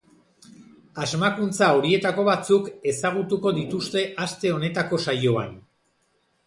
Asmakuntza 1.03 1.67
horietako 1.79 2.25
batzuk 2.31 2.73
ezagutuko 2.93 3.55
dituzte 3.61 4.07
aste 4.27 4.57
honetako 4.59 5.05
saioan. 5.09 5.55